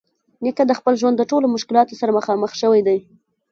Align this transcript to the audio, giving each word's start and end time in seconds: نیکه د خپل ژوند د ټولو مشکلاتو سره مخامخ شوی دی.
نیکه 0.43 0.63
د 0.67 0.71
خپل 0.79 0.93
ژوند 1.01 1.15
د 1.17 1.23
ټولو 1.31 1.45
مشکلاتو 1.55 1.99
سره 2.01 2.15
مخامخ 2.17 2.51
شوی 2.61 2.81
دی. 2.87 2.97